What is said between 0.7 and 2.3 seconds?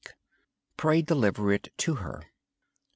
Please deliver it to her.